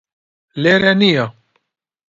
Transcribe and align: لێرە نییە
لێرە 0.61 0.91
نییە 1.01 1.25